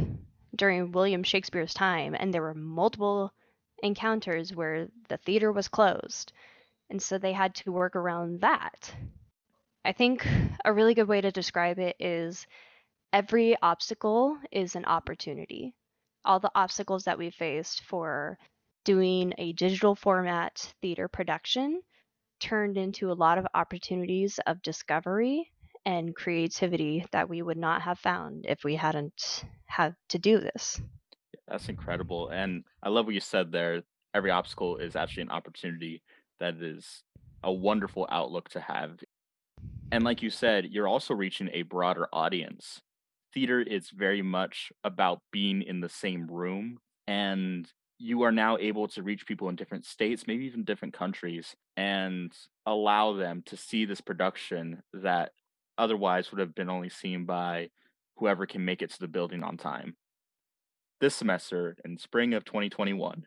during 0.55 0.93
William 0.93 1.23
Shakespeare's 1.23 1.75
time 1.75 2.15
and 2.19 2.33
there 2.33 2.43
were 2.43 2.55
multiple 2.55 3.33
encounters 3.83 4.55
where 4.55 4.89
the 5.09 5.17
theater 5.19 5.53
was 5.53 5.69
closed. 5.69 6.33
And 6.91 7.01
so 7.03 7.19
they 7.19 7.33
had 7.33 7.55
to 7.57 7.73
work 7.73 7.97
around 7.97 8.41
that. 8.41 8.95
I 9.85 9.93
think 9.93 10.27
a 10.65 10.73
really 10.73 10.95
good 10.95 11.09
way 11.09 11.21
to 11.21 11.31
describe 11.31 11.79
it 11.79 11.97
is 12.01 12.47
every 13.13 13.57
obstacle 13.63 14.39
is 14.51 14.75
an 14.75 14.85
opportunity. 14.85 15.75
All 16.25 16.41
the 16.41 16.51
obstacles 16.55 17.05
that 17.05 17.19
we 17.19 17.31
faced 17.31 17.83
for 17.83 18.39
doing 18.85 19.35
a 19.39 19.53
digital 19.53 19.95
format 19.95 20.73
theater 20.81 21.09
production 21.09 21.83
turned 22.41 22.77
into 22.77 23.11
a 23.11 23.15
lot 23.15 23.39
of 23.39 23.47
opportunities 23.55 24.39
of 24.47 24.63
discovery 24.63 25.51
and 25.87 26.15
creativity 26.15 27.05
that 27.13 27.29
we 27.29 27.43
would 27.43 27.57
not 27.57 27.83
have 27.83 27.99
found 27.99 28.45
if 28.49 28.65
we 28.65 28.77
hadn't 28.77 29.45
had 29.67 29.95
to 30.09 30.19
do 30.19 30.39
this. 30.39 30.81
That's 31.47 31.69
incredible. 31.69 32.29
And 32.29 32.65
I 32.83 32.91
love 32.91 33.07
what 33.07 33.15
you 33.15 33.21
said 33.21 33.53
there. 33.53 33.83
Every 34.15 34.31
obstacle 34.31 34.77
is 34.77 34.97
actually 34.97 35.23
an 35.23 35.31
opportunity 35.31 36.03
that 36.41 36.57
is 36.57 37.03
a 37.43 37.53
wonderful 37.53 38.07
outlook 38.11 38.49
to 38.51 38.61
have. 38.61 39.01
And 39.91 40.05
like 40.05 40.23
you 40.23 40.31
said, 40.31 40.67
you're 40.67 40.89
also 40.89 41.15
reaching 41.15 41.49
a 41.53 41.63
broader 41.63 42.09
audience 42.13 42.83
theater 43.33 43.61
is 43.61 43.91
very 43.91 44.23
much 44.23 44.73
about 44.85 45.23
being 45.31 45.63
in 45.63 45.81
the 45.81 45.89
same 45.89 46.27
room 46.31 46.79
and 47.07 47.73
you 47.99 48.23
are 48.23 48.33
now 48.33 48.57
able 48.59 48.87
to 48.89 49.03
reach 49.03 49.27
people 49.27 49.49
in 49.49 49.57
different 49.57 49.85
states, 49.85 50.27
maybe 50.27 50.47
even 50.47 50.65
different 50.65 50.95
countries, 50.95 51.57
and 51.77 52.33
allow 52.65 53.13
them 53.13 53.43
to 53.47 53.57
see 53.57 53.85
this 53.85 54.01
production 54.01 54.83
that 54.93 55.33
otherwise 55.77 56.31
would 56.31 56.41
have 56.41 56.55
been 56.55 56.71
only 56.71 56.89
seen 56.89 57.25
by 57.25 57.69
whoever 58.17 58.47
can 58.47 58.65
make 58.65 58.83
it 58.83 58.91
to 58.91 59.01
the 59.01 59.09
building 59.09 59.43
on 59.43 59.57
time. 59.57 59.97
This 61.01 61.15
semester, 61.15 61.77
in 61.85 61.99
spring 61.99 62.35
of 62.35 62.45
2021, 62.45 63.27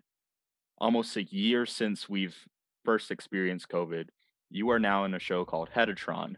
almost 0.78 1.16
a 1.18 1.24
year 1.24 1.66
since 1.66 2.10
we've 2.10 2.38
first 2.84 3.12
experienced 3.12 3.70
COVID, 3.70 4.08
you 4.50 4.70
are 4.70 4.80
now 4.80 5.06
in 5.06 5.13
a 5.13 5.20
show 5.20 5.46
called 5.46 5.70
Heddatron. 5.74 6.36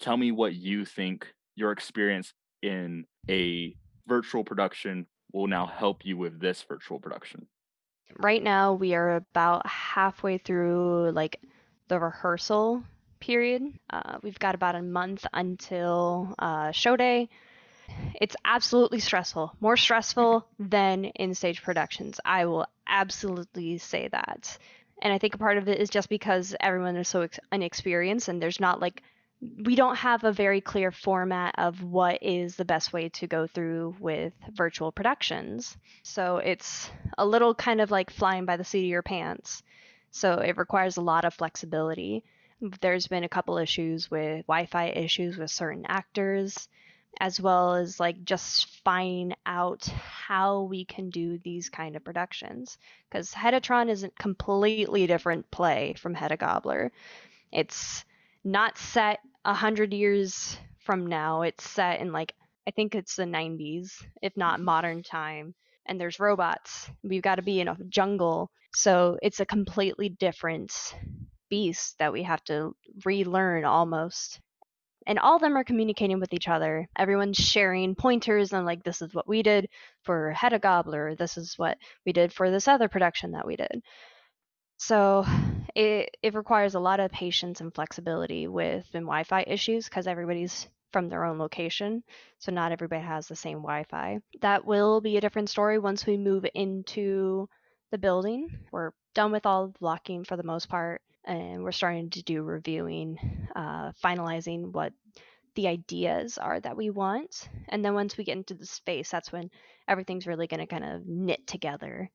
Tell 0.00 0.16
me 0.16 0.32
what 0.32 0.54
you 0.54 0.84
think 0.84 1.26
your 1.56 1.72
experience 1.72 2.32
in 2.62 3.04
a 3.28 3.74
virtual 4.06 4.44
production 4.44 5.06
will 5.32 5.46
now 5.46 5.66
help 5.66 6.04
you 6.04 6.16
with 6.16 6.40
this 6.40 6.62
virtual 6.62 6.98
production? 6.98 7.46
Right 8.18 8.42
now, 8.42 8.74
we 8.74 8.94
are 8.94 9.16
about 9.16 9.66
halfway 9.66 10.38
through 10.38 11.12
like 11.12 11.40
the 11.88 11.98
rehearsal 11.98 12.82
period. 13.20 13.62
Uh, 13.90 14.18
we've 14.22 14.38
got 14.38 14.54
about 14.54 14.74
a 14.74 14.82
month 14.82 15.26
until 15.32 16.34
uh, 16.38 16.72
show 16.72 16.96
day. 16.96 17.28
It's 18.20 18.36
absolutely 18.44 19.00
stressful, 19.00 19.54
more 19.60 19.76
stressful 19.76 20.46
than 20.58 21.06
in 21.06 21.34
stage 21.34 21.62
productions. 21.62 22.20
I 22.24 22.46
will 22.46 22.66
absolutely 22.86 23.78
say 23.78 24.08
that. 24.08 24.56
And 25.02 25.12
I 25.12 25.18
think 25.18 25.34
a 25.34 25.38
part 25.38 25.58
of 25.58 25.68
it 25.68 25.78
is 25.78 25.88
just 25.88 26.08
because 26.08 26.54
everyone 26.60 26.96
is 26.96 27.08
so 27.08 27.22
ex- 27.22 27.40
inexperienced 27.52 28.28
and 28.28 28.42
there's 28.42 28.60
not 28.60 28.80
like 28.80 29.02
we 29.40 29.74
don't 29.74 29.96
have 29.96 30.24
a 30.24 30.32
very 30.32 30.60
clear 30.60 30.90
format 30.90 31.54
of 31.56 31.82
what 31.82 32.22
is 32.22 32.56
the 32.56 32.64
best 32.64 32.92
way 32.92 33.08
to 33.08 33.26
go 33.26 33.46
through 33.46 33.96
with 33.98 34.34
virtual 34.52 34.92
productions. 34.92 35.76
So 36.02 36.36
it's 36.36 36.90
a 37.16 37.24
little 37.24 37.54
kind 37.54 37.80
of 37.80 37.90
like 37.90 38.10
flying 38.10 38.44
by 38.44 38.58
the 38.58 38.64
seat 38.64 38.84
of 38.84 38.90
your 38.90 39.02
pants. 39.02 39.62
So 40.10 40.34
it 40.34 40.58
requires 40.58 40.98
a 40.98 41.02
lot 41.02 41.24
of 41.24 41.32
flexibility. 41.32 42.22
There's 42.82 43.06
been 43.06 43.24
a 43.24 43.28
couple 43.28 43.56
issues 43.56 44.10
with 44.10 44.46
Wi 44.46 44.66
Fi 44.66 44.88
issues 44.88 45.38
with 45.38 45.50
certain 45.50 45.86
actors, 45.88 46.68
as 47.18 47.40
well 47.40 47.76
as 47.76 47.98
like 47.98 48.22
just 48.24 48.66
finding 48.84 49.34
out 49.46 49.86
how 49.86 50.62
we 50.62 50.84
can 50.84 51.08
do 51.08 51.38
these 51.38 51.70
kind 51.70 51.96
of 51.96 52.04
productions. 52.04 52.76
Because 53.08 53.32
Heddatron 53.32 53.88
is 53.88 54.04
a 54.04 54.10
completely 54.10 55.06
different 55.06 55.50
play 55.50 55.94
from 55.96 56.12
Hedda 56.12 56.36
Gabler. 56.36 56.92
It's 57.50 58.04
not 58.44 58.78
set 58.78 59.20
a 59.44 59.54
hundred 59.54 59.92
years 59.92 60.56
from 60.78 61.06
now. 61.06 61.42
It's 61.42 61.68
set 61.68 62.00
in 62.00 62.12
like 62.12 62.34
I 62.66 62.72
think 62.72 62.94
it's 62.94 63.16
the 63.16 63.24
90s, 63.24 63.90
if 64.22 64.36
not 64.36 64.56
mm-hmm. 64.56 64.64
modern 64.64 65.02
time. 65.02 65.54
And 65.86 66.00
there's 66.00 66.20
robots. 66.20 66.88
We've 67.02 67.22
got 67.22 67.36
to 67.36 67.42
be 67.42 67.60
in 67.60 67.68
a 67.68 67.76
jungle, 67.88 68.50
so 68.74 69.18
it's 69.22 69.40
a 69.40 69.46
completely 69.46 70.08
different 70.08 70.72
beast 71.48 71.96
that 71.98 72.12
we 72.12 72.22
have 72.22 72.44
to 72.44 72.76
relearn 73.04 73.64
almost. 73.64 74.40
And 75.06 75.18
all 75.18 75.34
of 75.34 75.40
them 75.40 75.56
are 75.56 75.64
communicating 75.64 76.20
with 76.20 76.32
each 76.32 76.46
other. 76.46 76.86
Everyone's 76.96 77.38
sharing 77.38 77.96
pointers 77.96 78.52
and 78.52 78.66
like 78.66 78.84
this 78.84 79.02
is 79.02 79.14
what 79.14 79.26
we 79.26 79.42
did 79.42 79.68
for 80.04 80.30
Hedda 80.30 80.60
Gabler, 80.60 81.16
This 81.16 81.36
is 81.36 81.54
what 81.56 81.78
we 82.06 82.12
did 82.12 82.32
for 82.32 82.50
this 82.50 82.68
other 82.68 82.88
production 82.88 83.32
that 83.32 83.46
we 83.46 83.56
did. 83.56 83.82
So 84.82 85.26
it, 85.74 86.16
it 86.22 86.34
requires 86.34 86.74
a 86.74 86.80
lot 86.80 87.00
of 87.00 87.12
patience 87.12 87.60
and 87.60 87.72
flexibility 87.72 88.48
with 88.48 88.90
the 88.92 89.00
Wi-Fi 89.00 89.44
issues 89.46 89.84
because 89.84 90.06
everybody's 90.06 90.68
from 90.90 91.10
their 91.10 91.26
own 91.26 91.38
location. 91.38 92.02
So 92.38 92.50
not 92.50 92.72
everybody 92.72 93.02
has 93.02 93.28
the 93.28 93.36
same 93.36 93.58
Wi 93.58 93.84
Fi. 93.84 94.20
That 94.40 94.64
will 94.64 95.02
be 95.02 95.18
a 95.18 95.20
different 95.20 95.50
story 95.50 95.78
once 95.78 96.06
we 96.06 96.16
move 96.16 96.46
into 96.54 97.46
the 97.90 97.98
building. 97.98 98.48
We're 98.72 98.92
done 99.14 99.32
with 99.32 99.44
all 99.44 99.66
the 99.66 99.78
blocking 99.78 100.24
for 100.24 100.38
the 100.38 100.42
most 100.44 100.70
part, 100.70 101.02
and 101.26 101.62
we're 101.62 101.72
starting 101.72 102.08
to 102.10 102.22
do 102.22 102.42
reviewing, 102.42 103.18
uh, 103.54 103.92
finalizing 104.02 104.72
what 104.72 104.94
the 105.56 105.68
ideas 105.68 106.38
are 106.38 106.58
that 106.58 106.78
we 106.78 106.88
want. 106.88 107.50
And 107.68 107.84
then 107.84 107.92
once 107.92 108.16
we 108.16 108.24
get 108.24 108.38
into 108.38 108.54
the 108.54 108.64
space, 108.64 109.10
that's 109.10 109.30
when 109.30 109.50
everything's 109.86 110.26
really 110.26 110.46
going 110.46 110.60
to 110.60 110.66
kind 110.66 110.84
of 110.84 111.06
knit 111.06 111.46
together. 111.46 112.10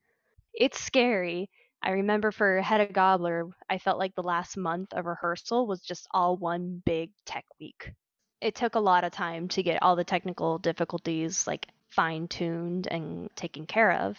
It's 0.52 0.80
scary. 0.80 1.48
I 1.82 1.90
remember 1.90 2.32
for 2.32 2.60
Hedda 2.60 2.92
Gabler, 2.92 3.48
I 3.70 3.78
felt 3.78 3.98
like 3.98 4.14
the 4.14 4.22
last 4.22 4.56
month 4.56 4.92
of 4.92 5.06
rehearsal 5.06 5.66
was 5.66 5.82
just 5.82 6.08
all 6.10 6.36
one 6.36 6.82
big 6.84 7.10
tech 7.24 7.44
week. 7.60 7.92
It 8.40 8.54
took 8.54 8.74
a 8.74 8.80
lot 8.80 9.04
of 9.04 9.12
time 9.12 9.48
to 9.48 9.62
get 9.62 9.82
all 9.82 9.96
the 9.96 10.04
technical 10.04 10.58
difficulties 10.58 11.46
like 11.46 11.66
fine 11.90 12.28
tuned 12.28 12.88
and 12.90 13.30
taken 13.36 13.66
care 13.66 13.92
of. 13.92 14.18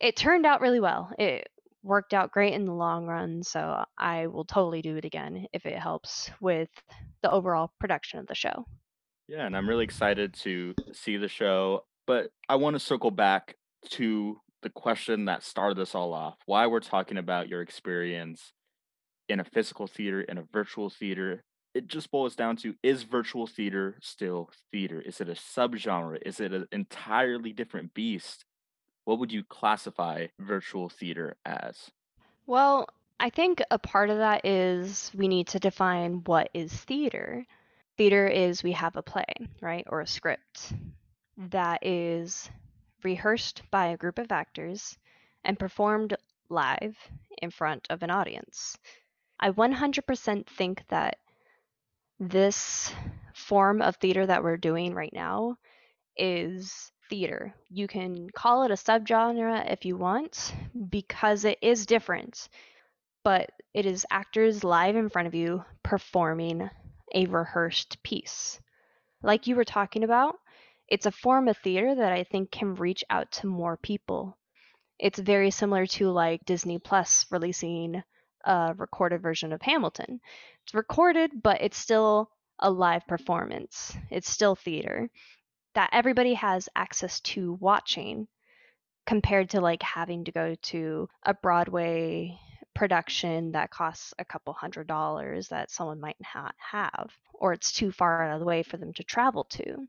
It 0.00 0.16
turned 0.16 0.46
out 0.46 0.60
really 0.60 0.80
well. 0.80 1.10
It 1.18 1.48
worked 1.82 2.14
out 2.14 2.32
great 2.32 2.52
in 2.52 2.66
the 2.66 2.72
long 2.72 3.06
run, 3.06 3.42
so 3.42 3.84
I 3.96 4.26
will 4.26 4.44
totally 4.44 4.82
do 4.82 4.96
it 4.96 5.04
again 5.04 5.46
if 5.52 5.66
it 5.66 5.78
helps 5.78 6.30
with 6.40 6.68
the 7.22 7.30
overall 7.30 7.72
production 7.80 8.20
of 8.20 8.26
the 8.26 8.34
show. 8.34 8.66
Yeah, 9.26 9.46
and 9.46 9.56
I'm 9.56 9.68
really 9.68 9.84
excited 9.84 10.34
to 10.42 10.74
see 10.92 11.16
the 11.16 11.28
show, 11.28 11.84
but 12.06 12.30
I 12.48 12.56
want 12.56 12.74
to 12.74 12.80
circle 12.80 13.10
back 13.10 13.56
to 13.90 14.40
the 14.62 14.70
question 14.70 15.26
that 15.26 15.42
started 15.42 15.78
this 15.78 15.94
all 15.94 16.12
off. 16.12 16.36
Why 16.46 16.66
we're 16.66 16.80
talking 16.80 17.18
about 17.18 17.48
your 17.48 17.62
experience 17.62 18.52
in 19.28 19.40
a 19.40 19.44
physical 19.44 19.86
theater 19.86 20.22
in 20.22 20.38
a 20.38 20.44
virtual 20.52 20.90
theater. 20.90 21.42
It 21.74 21.86
just 21.86 22.10
boils 22.10 22.34
down 22.34 22.56
to 22.58 22.74
is 22.82 23.02
virtual 23.02 23.46
theater 23.46 23.98
still 24.00 24.50
theater? 24.72 25.00
Is 25.00 25.20
it 25.20 25.28
a 25.28 25.32
subgenre? 25.32 26.18
Is 26.24 26.40
it 26.40 26.52
an 26.52 26.66
entirely 26.72 27.52
different 27.52 27.94
beast? 27.94 28.44
what 29.08 29.18
would 29.18 29.32
you 29.32 29.42
classify 29.42 30.26
virtual 30.38 30.90
theater 30.90 31.34
as? 31.46 31.90
Well, 32.46 32.90
I 33.18 33.30
think 33.30 33.62
a 33.70 33.78
part 33.78 34.10
of 34.10 34.18
that 34.18 34.44
is 34.44 35.10
we 35.14 35.28
need 35.28 35.46
to 35.48 35.58
define 35.58 36.20
what 36.26 36.50
is 36.52 36.74
theater. 36.74 37.46
Theater 37.96 38.26
is 38.28 38.62
we 38.62 38.72
have 38.72 38.96
a 38.96 39.02
play, 39.02 39.24
right, 39.62 39.86
or 39.88 40.02
a 40.02 40.06
script 40.06 40.74
that 41.38 41.86
is 41.86 42.50
rehearsed 43.02 43.62
by 43.70 43.86
a 43.86 43.96
group 43.96 44.18
of 44.18 44.32
actors 44.32 44.98
and 45.44 45.58
performed 45.58 46.16
live 46.48 46.96
in 47.42 47.50
front 47.50 47.86
of 47.90 48.02
an 48.02 48.10
audience. 48.10 48.76
I 49.40 49.50
100% 49.50 50.46
think 50.46 50.82
that 50.88 51.16
this 52.18 52.92
form 53.34 53.80
of 53.80 53.96
theater 53.96 54.26
that 54.26 54.42
we're 54.42 54.56
doing 54.56 54.94
right 54.94 55.12
now 55.12 55.56
is 56.16 56.90
theater. 57.08 57.54
You 57.70 57.86
can 57.86 58.28
call 58.30 58.64
it 58.64 58.70
a 58.70 58.74
subgenre 58.74 59.70
if 59.70 59.84
you 59.84 59.96
want 59.96 60.54
because 60.90 61.44
it 61.44 61.58
is 61.62 61.86
different, 61.86 62.48
but 63.22 63.50
it 63.72 63.86
is 63.86 64.06
actors 64.10 64.64
live 64.64 64.96
in 64.96 65.08
front 65.08 65.28
of 65.28 65.34
you 65.34 65.64
performing 65.82 66.68
a 67.14 67.26
rehearsed 67.26 68.02
piece. 68.02 68.60
Like 69.22 69.46
you 69.46 69.56
were 69.56 69.64
talking 69.64 70.04
about, 70.04 70.36
it's 70.88 71.06
a 71.06 71.12
form 71.12 71.48
of 71.48 71.56
theater 71.58 71.94
that 71.94 72.12
I 72.12 72.24
think 72.24 72.50
can 72.50 72.74
reach 72.74 73.04
out 73.10 73.30
to 73.32 73.46
more 73.46 73.76
people. 73.76 74.36
It's 74.98 75.18
very 75.18 75.50
similar 75.50 75.86
to 75.86 76.10
like 76.10 76.44
Disney 76.44 76.78
Plus 76.78 77.26
releasing 77.30 78.02
a 78.44 78.74
recorded 78.76 79.22
version 79.22 79.52
of 79.52 79.62
Hamilton. 79.62 80.20
It's 80.64 80.74
recorded, 80.74 81.30
but 81.42 81.60
it's 81.60 81.76
still 81.76 82.30
a 82.58 82.70
live 82.70 83.06
performance. 83.06 83.96
It's 84.10 84.30
still 84.30 84.56
theater 84.56 85.08
that 85.74 85.90
everybody 85.92 86.34
has 86.34 86.68
access 86.74 87.20
to 87.20 87.52
watching 87.60 88.26
compared 89.06 89.50
to 89.50 89.60
like 89.60 89.82
having 89.82 90.24
to 90.24 90.32
go 90.32 90.54
to 90.62 91.08
a 91.22 91.34
Broadway 91.34 92.38
production 92.74 93.52
that 93.52 93.70
costs 93.70 94.14
a 94.18 94.24
couple 94.24 94.52
hundred 94.52 94.86
dollars 94.86 95.48
that 95.48 95.70
someone 95.70 96.00
might 96.00 96.16
not 96.34 96.54
have, 96.58 97.10
or 97.34 97.52
it's 97.52 97.72
too 97.72 97.92
far 97.92 98.22
out 98.24 98.34
of 98.34 98.40
the 98.40 98.46
way 98.46 98.62
for 98.62 98.76
them 98.76 98.92
to 98.94 99.04
travel 99.04 99.44
to. 99.44 99.86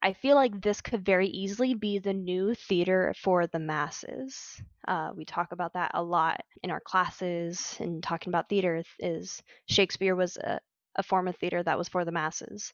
I 0.00 0.12
feel 0.12 0.36
like 0.36 0.60
this 0.60 0.80
could 0.80 1.04
very 1.04 1.26
easily 1.28 1.74
be 1.74 1.98
the 1.98 2.14
new 2.14 2.54
theater 2.54 3.12
for 3.20 3.46
the 3.48 3.58
masses. 3.58 4.62
Uh, 4.86 5.10
we 5.16 5.24
talk 5.24 5.50
about 5.50 5.72
that 5.72 5.90
a 5.94 6.02
lot 6.02 6.40
in 6.62 6.70
our 6.70 6.80
classes 6.80 7.76
and 7.80 8.02
talking 8.02 8.30
about 8.30 8.48
theater 8.48 8.82
is 9.00 9.42
Shakespeare 9.66 10.14
was 10.14 10.36
a, 10.36 10.60
a 10.94 11.02
form 11.02 11.26
of 11.26 11.36
theater 11.36 11.62
that 11.62 11.76
was 11.76 11.88
for 11.88 12.04
the 12.04 12.12
masses 12.12 12.72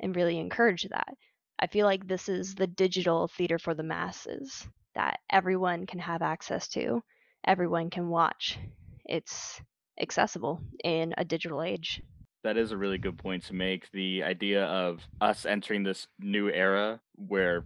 and 0.00 0.16
really 0.16 0.38
encouraged 0.38 0.90
that. 0.90 1.14
I 1.60 1.68
feel 1.68 1.86
like 1.86 2.06
this 2.06 2.28
is 2.28 2.56
the 2.56 2.66
digital 2.66 3.28
theater 3.28 3.58
for 3.58 3.74
the 3.74 3.84
masses 3.84 4.66
that 4.96 5.20
everyone 5.30 5.86
can 5.86 6.00
have 6.00 6.22
access 6.22 6.66
to, 6.68 7.02
everyone 7.46 7.88
can 7.90 8.08
watch. 8.08 8.58
It's 9.04 9.62
accessible 10.00 10.60
in 10.82 11.14
a 11.16 11.24
digital 11.24 11.62
age. 11.62 12.02
That 12.44 12.58
is 12.58 12.72
a 12.72 12.76
really 12.76 12.98
good 12.98 13.18
point 13.18 13.44
to 13.44 13.54
make. 13.54 13.90
The 13.90 14.22
idea 14.22 14.64
of 14.66 15.00
us 15.20 15.46
entering 15.46 15.82
this 15.82 16.06
new 16.20 16.50
era 16.50 17.00
where 17.16 17.64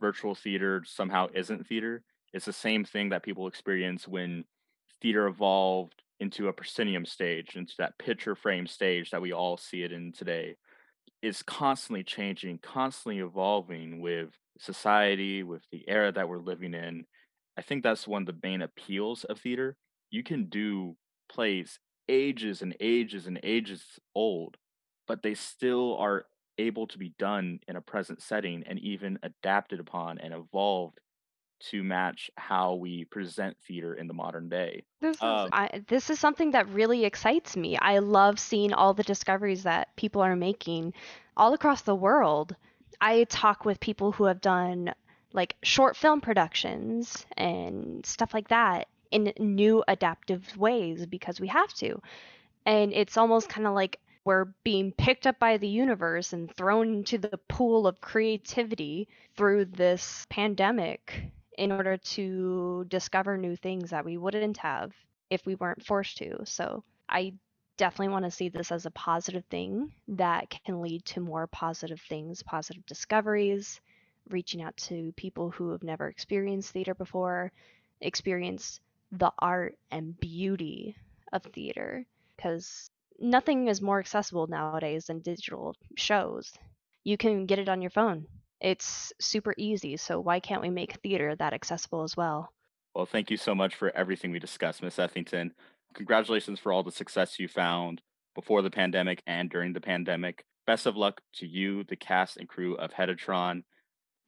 virtual 0.00 0.34
theater 0.34 0.82
somehow 0.84 1.28
isn't 1.32 1.66
theater. 1.66 2.02
It's 2.32 2.44
the 2.46 2.52
same 2.52 2.84
thing 2.84 3.10
that 3.10 3.22
people 3.22 3.46
experience 3.46 4.08
when 4.08 4.44
theater 5.00 5.28
evolved 5.28 6.02
into 6.18 6.48
a 6.48 6.52
proscenium 6.52 7.06
stage, 7.06 7.54
into 7.54 7.74
that 7.78 7.98
picture 7.98 8.34
frame 8.34 8.66
stage 8.66 9.10
that 9.10 9.22
we 9.22 9.32
all 9.32 9.56
see 9.56 9.84
it 9.84 9.92
in 9.92 10.12
today 10.12 10.56
is 11.22 11.42
constantly 11.42 12.02
changing, 12.02 12.58
constantly 12.58 13.20
evolving 13.20 14.00
with 14.00 14.30
society, 14.58 15.42
with 15.42 15.62
the 15.70 15.84
era 15.88 16.10
that 16.10 16.28
we're 16.28 16.38
living 16.38 16.74
in. 16.74 17.04
I 17.56 17.62
think 17.62 17.82
that's 17.82 18.08
one 18.08 18.22
of 18.22 18.26
the 18.26 18.40
main 18.42 18.62
appeals 18.62 19.24
of 19.24 19.38
theater. 19.38 19.76
You 20.10 20.22
can 20.22 20.46
do 20.46 20.96
plays 21.30 21.78
ages 22.10 22.60
and 22.60 22.76
ages 22.80 23.26
and 23.26 23.40
ages 23.42 23.82
old, 24.14 24.58
but 25.06 25.22
they 25.22 25.34
still 25.34 25.96
are 25.96 26.26
able 26.58 26.86
to 26.88 26.98
be 26.98 27.14
done 27.18 27.60
in 27.68 27.76
a 27.76 27.80
present 27.80 28.20
setting 28.20 28.64
and 28.66 28.78
even 28.80 29.18
adapted 29.22 29.80
upon 29.80 30.18
and 30.18 30.34
evolved 30.34 30.98
to 31.60 31.82
match 31.82 32.30
how 32.36 32.74
we 32.74 33.04
present 33.04 33.56
theater 33.66 33.94
in 33.94 34.06
the 34.06 34.14
modern 34.14 34.48
day. 34.48 34.82
This 35.00 35.16
is 35.16 35.22
um, 35.22 35.50
I, 35.52 35.82
this 35.88 36.10
is 36.10 36.18
something 36.18 36.52
that 36.52 36.68
really 36.70 37.04
excites 37.04 37.56
me. 37.56 37.76
I 37.76 37.98
love 37.98 38.38
seeing 38.38 38.72
all 38.72 38.94
the 38.94 39.02
discoveries 39.02 39.62
that 39.62 39.94
people 39.96 40.22
are 40.22 40.36
making 40.36 40.94
all 41.36 41.52
across 41.54 41.82
the 41.82 41.94
world. 41.94 42.56
I 43.00 43.24
talk 43.24 43.64
with 43.64 43.78
people 43.78 44.12
who 44.12 44.24
have 44.24 44.40
done 44.40 44.94
like 45.32 45.54
short 45.62 45.96
film 45.96 46.20
productions 46.20 47.24
and 47.36 48.04
stuff 48.04 48.34
like 48.34 48.48
that 48.48 48.88
in 49.10 49.32
new 49.38 49.82
adaptive 49.88 50.56
ways 50.56 51.06
because 51.06 51.40
we 51.40 51.48
have 51.48 51.72
to. 51.74 52.00
And 52.66 52.92
it's 52.92 53.16
almost 53.16 53.48
kind 53.48 53.66
of 53.66 53.74
like 53.74 53.98
we're 54.24 54.46
being 54.64 54.92
picked 54.92 55.26
up 55.26 55.38
by 55.38 55.56
the 55.56 55.68
universe 55.68 56.32
and 56.32 56.54
thrown 56.54 56.94
into 56.94 57.18
the 57.18 57.38
pool 57.48 57.86
of 57.86 58.00
creativity 58.00 59.08
through 59.36 59.64
this 59.64 60.26
pandemic 60.28 61.22
in 61.56 61.72
order 61.72 61.96
to 61.96 62.84
discover 62.88 63.36
new 63.36 63.56
things 63.56 63.90
that 63.90 64.04
we 64.04 64.16
wouldn't 64.16 64.56
have 64.58 64.92
if 65.30 65.44
we 65.46 65.54
weren't 65.54 65.84
forced 65.84 66.18
to. 66.18 66.38
So 66.44 66.84
I 67.08 67.32
definitely 67.76 68.12
want 68.12 68.26
to 68.26 68.30
see 68.30 68.50
this 68.50 68.70
as 68.70 68.84
a 68.84 68.90
positive 68.90 69.44
thing 69.46 69.90
that 70.08 70.50
can 70.64 70.82
lead 70.82 71.04
to 71.06 71.20
more 71.20 71.46
positive 71.46 72.00
things, 72.08 72.42
positive 72.42 72.84
discoveries, 72.86 73.80
reaching 74.28 74.62
out 74.62 74.76
to 74.76 75.12
people 75.16 75.50
who 75.50 75.70
have 75.70 75.82
never 75.82 76.08
experienced 76.08 76.72
theater 76.72 76.94
before, 76.94 77.52
experience 78.02 78.80
the 79.12 79.32
art 79.38 79.76
and 79.90 80.18
beauty 80.18 80.96
of 81.32 81.42
theater 81.42 82.06
because 82.36 82.90
nothing 83.18 83.68
is 83.68 83.82
more 83.82 83.98
accessible 83.98 84.46
nowadays 84.46 85.06
than 85.06 85.20
digital 85.20 85.74
shows. 85.96 86.52
You 87.04 87.16
can 87.16 87.46
get 87.46 87.58
it 87.58 87.68
on 87.68 87.82
your 87.82 87.90
phone. 87.90 88.26
It's 88.60 89.12
super 89.20 89.54
easy, 89.56 89.96
so 89.96 90.20
why 90.20 90.40
can't 90.40 90.62
we 90.62 90.70
make 90.70 91.00
theater 91.02 91.34
that 91.36 91.54
accessible 91.54 92.02
as 92.02 92.16
well? 92.16 92.52
Well, 92.94 93.06
thank 93.06 93.30
you 93.30 93.36
so 93.36 93.54
much 93.54 93.74
for 93.74 93.94
everything 93.96 94.32
we 94.32 94.38
discussed, 94.38 94.82
Miss 94.82 94.98
Ethington. 94.98 95.52
Congratulations 95.94 96.58
for 96.58 96.72
all 96.72 96.82
the 96.82 96.92
success 96.92 97.38
you 97.38 97.48
found 97.48 98.02
before 98.34 98.62
the 98.62 98.70
pandemic 98.70 99.22
and 99.26 99.48
during 99.48 99.72
the 99.72 99.80
pandemic. 99.80 100.44
Best 100.66 100.86
of 100.86 100.96
luck 100.96 101.20
to 101.34 101.46
you, 101.46 101.84
the 101.84 101.96
cast 101.96 102.36
and 102.36 102.48
crew 102.48 102.74
of 102.76 102.92
Heddatron. 102.92 103.62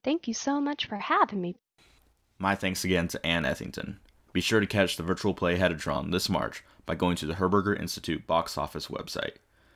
Thank 0.03 0.27
you 0.27 0.33
so 0.33 0.59
much 0.59 0.87
for 0.87 0.97
having 0.97 1.41
me. 1.41 1.55
My 2.39 2.55
thanks 2.55 2.83
again 2.83 3.07
to 3.09 3.25
Anne 3.25 3.45
Ethington. 3.45 3.99
Be 4.33 4.41
sure 4.41 4.59
to 4.59 4.65
catch 4.65 4.97
the 4.97 5.03
virtual 5.03 5.35
play 5.35 5.57
Heddatron 5.57 6.11
this 6.11 6.27
March 6.27 6.63
by 6.87 6.95
going 6.95 7.15
to 7.17 7.27
the 7.27 7.35
Herberger 7.35 7.79
Institute 7.79 8.25
box 8.25 8.57
office 8.57 8.87
website. 8.87 9.35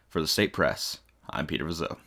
For 0.09 0.19
the 0.19 0.27
State 0.27 0.51
Press, 0.51 0.97
I'm 1.29 1.45
Peter 1.45 1.63
Vizot. 1.63 1.97